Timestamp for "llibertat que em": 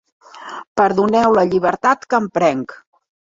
1.51-2.31